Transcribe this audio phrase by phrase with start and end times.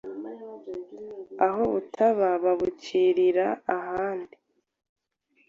[1.45, 4.35] aho butaba babucirira ahandi